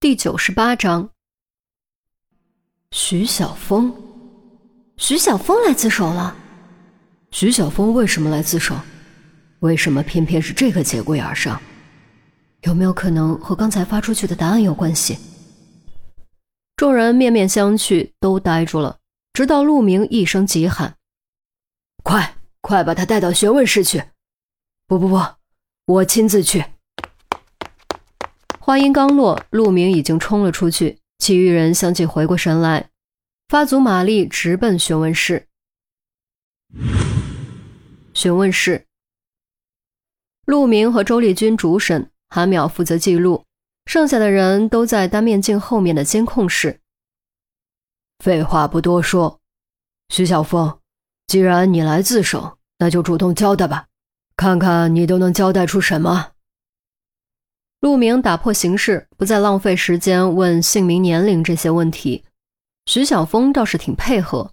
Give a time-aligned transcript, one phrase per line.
[0.00, 1.10] 第九十八章，
[2.90, 3.94] 徐晓峰，
[4.96, 6.34] 徐晓峰来自首了。
[7.32, 8.74] 徐晓峰为什么来自首？
[9.58, 11.60] 为什么偏偏是这个节骨眼上？
[12.62, 15.18] 有没有可能和刚才发出去的答案有关系？
[16.76, 19.00] 众人面面相觑，都呆住了。
[19.34, 20.96] 直到陆明一声急喊
[22.02, 24.02] ：“快快把他带到询问室去
[24.88, 25.20] ！”“不不不，
[25.84, 26.64] 我亲自去。”
[28.70, 32.88] 话音刚落，陆明已经冲了出去，其余人相继回过神来，
[33.48, 35.48] 发足马力直奔询问室。
[38.14, 38.86] 询问室，
[40.46, 43.44] 陆明和周丽君主审，韩淼负责记录，
[43.86, 46.78] 剩下的人都在单面镜后面的监控室。
[48.20, 49.40] 废话不多说，
[50.10, 50.78] 徐小凤，
[51.26, 53.88] 既然你来自首，那就主动交代吧，
[54.36, 56.30] 看看你都能交代出什么。
[57.80, 62.24] 陆明打破形式，不再浪费时间问姓名、年龄这些问题。
[62.84, 64.52] 徐小峰倒是挺配合。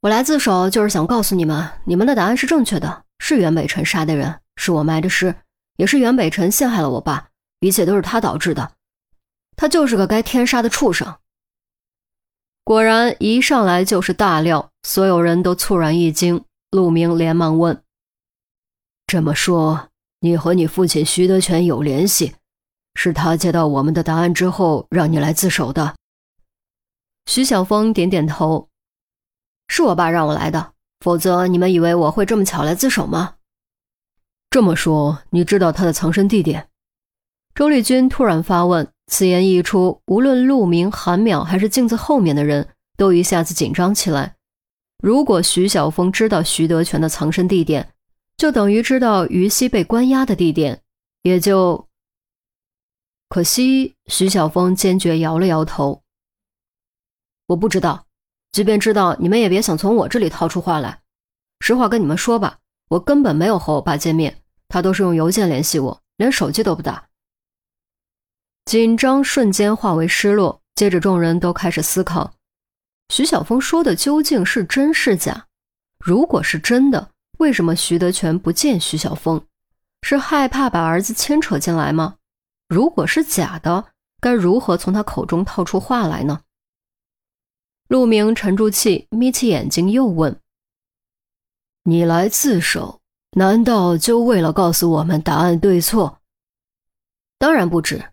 [0.00, 5.34] 我来自首，就是想告诉你们，你们的答案是正确的，是袁北辰杀的人，是我埋的尸，
[5.76, 7.28] 也是袁北辰陷害了我爸，
[7.60, 8.72] 一切都是他导致的，
[9.56, 11.16] 他就是个该天杀的畜生。
[12.64, 16.44] 果然，一上来就是大料，所有人都猝然一惊。
[16.72, 17.80] 陆明连忙问
[19.06, 19.88] ：“这么说，
[20.26, 22.34] 你和你父亲徐德全有联系？
[22.94, 25.94] 是他接到我们的答案之后，让你来自首的？”
[27.26, 28.68] 徐小峰点点头
[29.68, 33.34] ：“是我爸让我来的，否则你们以为我会这么巧来自首吗？”
[34.50, 36.68] 这么说，你知道他的藏身地点？
[37.54, 38.88] 周丽君突然发问。
[39.08, 44.34] 此言一出，无论陆明、韩淼还是镜子后面的人都一下子紧张起来。
[45.00, 47.92] 如果徐小峰知道徐德全的藏身地点，
[48.36, 50.82] 就等于知道于西被关押的地点，
[51.22, 51.88] 也就……
[53.28, 56.02] 可惜，徐小峰坚决摇了摇头
[57.48, 58.06] ：“我不知道，
[58.52, 61.02] 即便知道，你们也别想从我这里套出话来。
[61.60, 67.08] 实话跟你们说吧，我根本没有和我爸见面，他都是用邮件联系我，连手机都不打。”
[68.66, 72.34] 紧张瞬间化为失落，接着众人都开始思考：
[73.08, 75.46] 徐小峰说的究竟是真是假？
[75.98, 79.44] 如果是真的，为什么徐德全不见徐小峰？
[80.02, 82.16] 是害怕把儿子牵扯进来吗？
[82.68, 83.86] 如果是假的，
[84.20, 86.40] 该如何从他口中套出话来呢？
[87.88, 90.40] 陆明沉住气，眯起眼睛，又问
[91.84, 93.00] ：“你来自首，
[93.32, 96.18] 难道就为了告诉我们答案对错？”
[97.38, 98.04] 当然不止。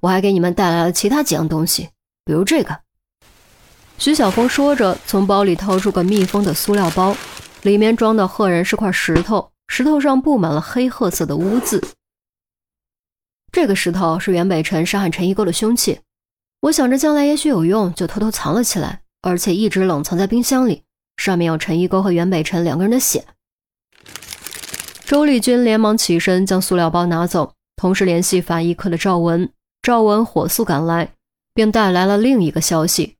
[0.00, 1.88] 我还给你们带来了其他几样东西，
[2.24, 2.78] 比如这个。
[3.98, 7.16] 徐小峰说着，从包里掏出个密封的塑料包，
[7.66, 11.82] 里面装的赫然是块石头，石头上布满了黑褐色的污渍。
[13.50, 15.98] 这个石头是袁北辰杀害陈一沟的凶器，
[16.60, 20.84] 我想着将来也许有用，就偷偷藏了起来，而且一直冷藏在冰箱里，
[21.16, 23.24] 上面有陈一沟和袁北辰两个人的血。
[25.04, 29.50] 周丽君连忙起身将塑料包拿走，同时联系法医科的赵文。
[29.82, 31.14] 赵文火速赶来，
[31.52, 33.15] 并带来了另一个消息：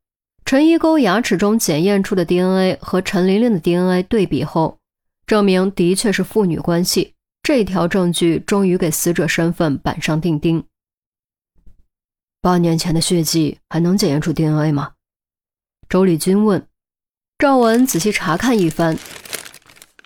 [0.47, 4.79] 陈一沟牙齿中检验出的 DNA 和陈琳琳的 DNA 对比后，
[5.27, 7.15] 证明的确是父女关系。
[7.43, 10.65] 这条证据终于给死者身份板上钉钉。
[12.41, 14.93] 八年前的血迹还能检验出 DNA 吗？
[15.89, 16.65] 周丽君问。
[17.39, 18.97] 赵文仔细查看一番，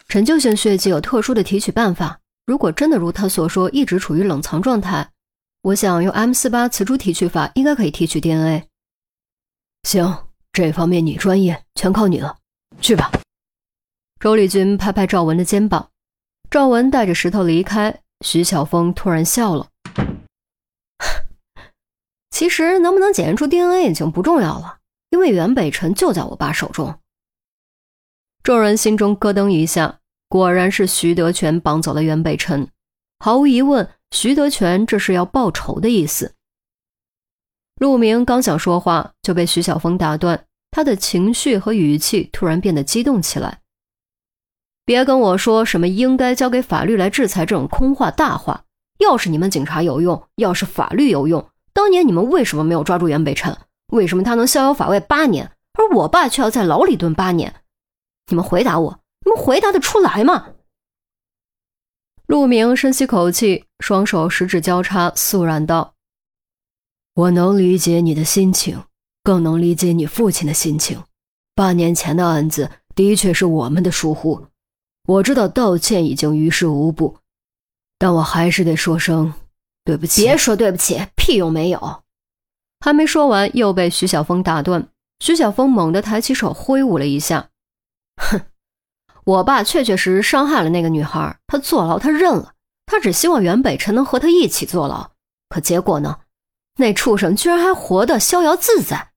[0.09, 5.11] 陈旧性血迹有特殊的提取办法，如果真的如他所说，一直处于冷藏状态。
[5.61, 8.65] 我想用 M 四八磁珠提取法，应该可以提取 DNA。
[9.83, 12.37] 行，这方面你专业，全靠你了。
[12.81, 13.11] 去吧。
[14.19, 15.89] 周丽君拍拍赵文的肩膀，
[16.51, 18.01] 赵文带着石头离开。
[18.25, 19.69] 徐小峰突然笑了。
[22.31, 24.79] 其实能不能检验出 DNA 已经不重要了，
[25.11, 26.99] 因为袁北辰就在我爸手中。
[28.43, 32.69] 众人心中咯噔一下，果然是徐德全绑走了袁北辰。
[33.19, 33.89] 毫无疑问。
[34.13, 36.35] 徐德全这是要报仇的意思。
[37.81, 43.61] 陆明刚想说话，就被徐晓峰打断，他的情绪和语气突然变得激动起来。
[44.85, 48.65] 别跟我说什么应该交给法律来制裁这种空话大话。
[48.99, 53.57] 要是你们警察有用，要是法律有用，当年你们为什么没有抓住袁北辰？
[53.95, 57.63] 为什么他能逍遥法外八年，而我爸却要在牢里蹲八年？
[58.27, 60.49] 你们回答我，你们回答得出来吗？
[62.27, 65.95] 陆明深吸口气，双手十指交叉，肃然道
[67.15, 68.85] ：“我能理解你的心情，
[69.23, 71.03] 更能理解你父亲的心情。
[71.55, 74.47] 八年前的案子的确是我们的疏忽，
[75.07, 77.19] 我知道道歉已经于事无补，
[77.99, 79.35] 但我还是得说声
[79.85, 80.23] 对不起。
[80.23, 82.03] 别说对不起，屁用没有！
[82.81, 84.89] 还没说完，又被徐小峰打断。
[85.19, 87.51] 徐小峰猛地抬起手挥舞了一下，
[88.17, 88.41] 哼，
[89.25, 92.55] 我爸确确实实伤害了那个女孩，他坐牢，他认了。
[92.87, 95.13] 他只希望袁北辰能和他一起坐牢，
[95.51, 96.21] 可结果呢？
[96.81, 99.13] 那畜生居然还活得逍遥自在。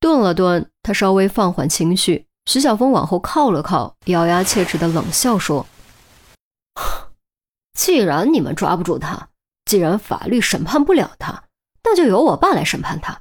[0.00, 2.26] 顿了顿，他稍微放缓情绪。
[2.46, 5.64] 徐小峰往后靠了靠，咬牙切齿的冷笑说
[7.78, 9.28] ：“既然你们抓不住他，
[9.66, 11.44] 既然法律审判不了他，
[11.84, 13.20] 那就由我爸来审判他，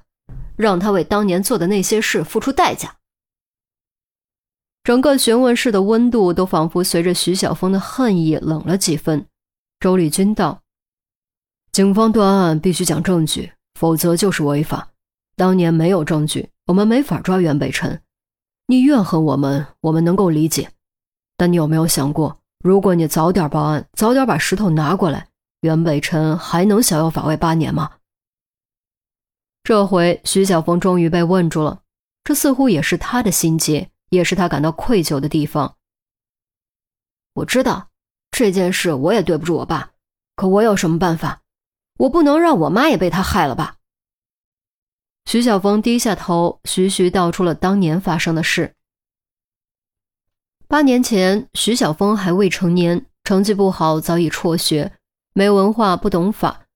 [0.56, 2.96] 让他为当年做的那些事付出代价。”
[4.84, 9.28] 整个询问室的温度都仿佛随着徐小峰的恨意冷了几分。
[9.80, 10.62] 周立军道
[11.72, 14.90] ：“警方断案必须讲证据，否则就是违法。
[15.36, 18.02] 当年没有证据，我们没法抓袁北辰。
[18.68, 20.72] 你怨恨我们，我们能够理解。
[21.38, 25.28] 但你有没有想过，如果你早点报案，早点把石头拿过来，
[25.62, 27.92] 袁北辰还能逍遥法外八年吗？”
[29.64, 31.82] 这回徐小峰终于被问住了，
[32.24, 33.90] 这似乎也是他的心结。
[34.10, 35.76] 也是他感到愧疚的地方。
[37.34, 37.90] 我知道
[38.32, 39.92] 这件事，我也对不住我爸，
[40.36, 41.44] 可我有什么办法？
[42.00, 43.76] 我不能让我妈也被他害了吧？
[45.26, 48.74] 徐小峰低下头，徐徐道出了当年发生的事。
[50.68, 54.94] 八年前，徐小峰还未成年，成绩不好，早已辍学，
[55.34, 56.68] 没文化，不懂法。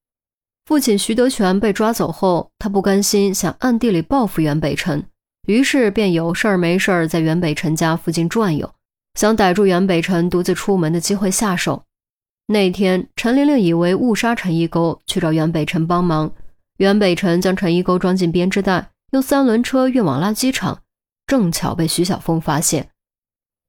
[0.65, 5.05] 父亲徐德全被抓走后，他不甘心，想暗地里报复袁北辰。
[5.47, 8.73] 于是便有事儿没事儿在袁北辰家附近转悠，
[9.15, 11.85] 想逮住袁北辰独自出门的机会下手。
[12.53, 16.31] 那天，陈玲玲以为误杀陈一沟，去找袁北辰帮忙。
[16.77, 20.81] 袁北辰将陈一沟装进编织袋，用三轮车运往垃圾场，
[21.27, 22.89] 正巧被徐小峰发现。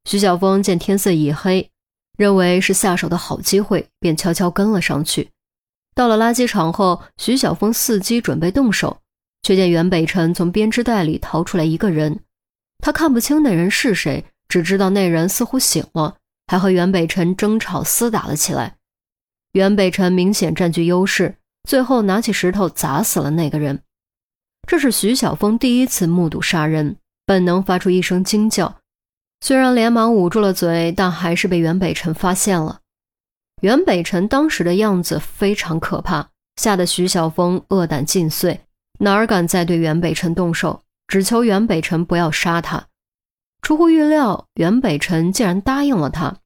[0.04, 1.70] 徐小峰见天色已黑，
[2.16, 5.30] 认为是下手的好机会，便悄悄跟了上去。
[5.94, 8.98] 到了垃圾场后，徐小峰伺机准备动手。
[9.42, 12.18] 却见袁北辰从编织袋里掏出来一个人，
[12.78, 16.16] 他看不清那人是谁，只知道那人似乎醒了，
[16.46, 18.76] 还和袁北辰争吵厮打了起来。
[19.52, 21.36] 袁北辰明显占据优势，
[21.68, 23.82] 最后拿起石头砸死了那个人。
[24.66, 26.96] 这是徐小峰第一次目睹杀人，
[27.26, 28.80] 本能发出一声惊叫，
[29.40, 32.80] 虽然连忙捂住了嘴，但还是被袁北辰发现了。
[33.62, 38.60] 袁北辰当时的样子非常可怕，吓得徐小峰恶胆尽碎。
[39.00, 40.82] 哪敢再对袁北辰动手？
[41.06, 42.86] 只求袁北辰不要杀他。
[43.64, 46.36] 出乎预料，袁北辰竟然答应了他，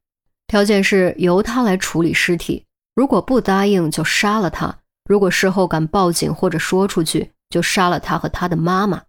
[0.47, 2.65] 条件是由他来处理尸体。
[2.95, 4.73] 如果不答应，就杀了他；
[5.05, 9.03] 如果事后敢报警或者说出去，就杀了他和他的妈妈。